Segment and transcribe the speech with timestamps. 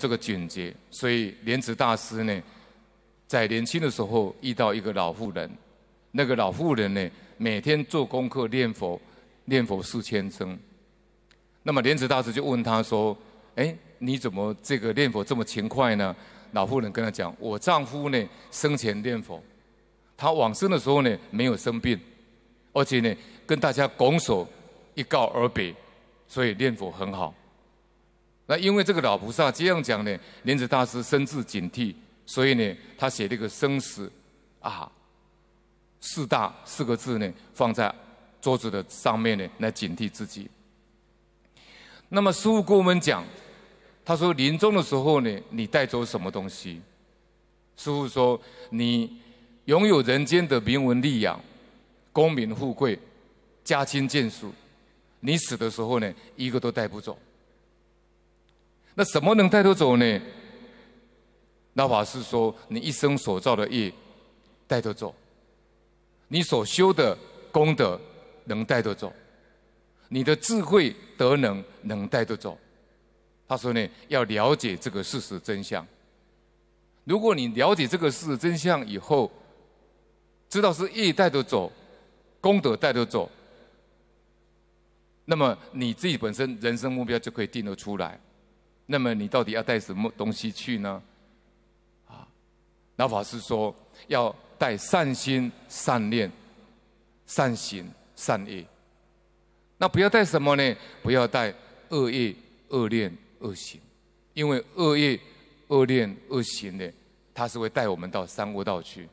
[0.00, 2.42] 这个警觉，所以莲池大师呢，
[3.28, 5.48] 在年轻的时候遇到一个老妇人，
[6.10, 9.00] 那个老妇人呢，每天做功课念佛，
[9.44, 10.58] 念佛四千声。
[11.62, 13.16] 那么莲池大师就问他说
[13.54, 16.14] ：“哎，你怎么这个念佛这么勤快呢？”
[16.50, 19.40] 老妇人跟他讲：“我丈夫呢，生前念佛，
[20.16, 21.96] 他往生的时候呢，没有生病，
[22.72, 23.14] 而且呢，
[23.46, 24.48] 跟大家拱手
[24.94, 25.72] 一告而别，
[26.26, 27.32] 所以念佛很好。
[28.46, 31.94] 那因为这个老菩萨这样讲呢，莲子大师深自警惕，
[32.26, 34.10] 所以呢，他写这个生死
[34.60, 34.90] 啊，
[36.00, 37.94] 四大四个字呢，放在
[38.40, 40.48] 桌子的上面呢，来警惕自己。
[42.08, 43.24] 那么师父跟我们讲。”
[44.06, 46.78] 他说：“临终的时候呢，你带走什么东西？”
[47.74, 48.38] 师父说
[48.68, 49.18] ：“你
[49.64, 51.40] 拥有人间的名闻利养、
[52.12, 52.98] 功名富贵、
[53.64, 54.52] 家亲眷属，
[55.20, 57.18] 你死的时候呢，一个都带不走。
[58.94, 60.20] 那什么能带得走呢？”
[61.74, 63.92] 老法师说：“你一生所造的业
[64.66, 65.14] 带得走，
[66.28, 67.18] 你所修的
[67.50, 68.00] 功德
[68.44, 69.12] 能带得走，
[70.08, 72.56] 你的智慧德能能带得走。”
[73.48, 75.86] 他说呢，要了解这个事实真相。
[77.04, 79.30] 如果你了解这个事实真相以后，
[80.48, 81.70] 知道是业带得走，
[82.40, 83.28] 功德带得走，
[85.24, 88.18] 那么你自己本身人生目标就可以定得出来。
[88.86, 91.02] 那么你到底要带什么东西去呢？
[92.06, 92.26] 啊，
[92.96, 93.74] 老法师说
[94.08, 96.30] 要带善心、善念、
[97.26, 98.64] 善行、善业。
[99.78, 100.76] 那不要带什么呢？
[101.02, 101.54] 不要带
[101.88, 102.34] 恶业、
[102.68, 103.16] 恶念。
[103.40, 103.78] 恶行，
[104.32, 105.20] 因为恶业、
[105.68, 106.90] 恶念、恶行呢，
[107.34, 109.06] 它是会带我们到三恶道去。